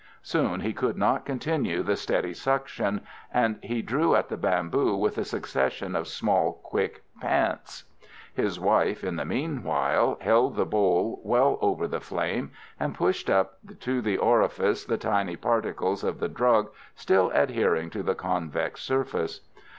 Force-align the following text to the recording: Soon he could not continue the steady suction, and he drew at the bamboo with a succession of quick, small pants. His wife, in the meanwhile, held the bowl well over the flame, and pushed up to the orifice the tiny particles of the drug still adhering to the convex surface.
Soon 0.23 0.61
he 0.61 0.73
could 0.73 0.97
not 0.97 1.25
continue 1.27 1.83
the 1.83 1.95
steady 1.95 2.33
suction, 2.33 3.01
and 3.31 3.59
he 3.61 3.83
drew 3.83 4.15
at 4.15 4.29
the 4.29 4.35
bamboo 4.35 4.95
with 4.95 5.19
a 5.19 5.23
succession 5.23 5.95
of 5.95 6.05
quick, 6.05 6.07
small 6.09 6.61
pants. 7.21 7.83
His 8.33 8.59
wife, 8.59 9.03
in 9.03 9.15
the 9.17 9.25
meanwhile, 9.25 10.17
held 10.19 10.55
the 10.55 10.65
bowl 10.65 11.21
well 11.23 11.59
over 11.61 11.87
the 11.87 12.01
flame, 12.01 12.49
and 12.79 12.95
pushed 12.95 13.29
up 13.29 13.59
to 13.81 14.01
the 14.01 14.17
orifice 14.17 14.85
the 14.85 14.97
tiny 14.97 15.35
particles 15.35 16.03
of 16.03 16.19
the 16.19 16.29
drug 16.29 16.71
still 16.95 17.29
adhering 17.35 17.91
to 17.91 18.01
the 18.01 18.15
convex 18.15 18.81
surface. 18.81 19.41